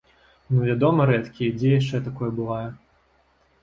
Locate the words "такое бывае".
2.09-2.67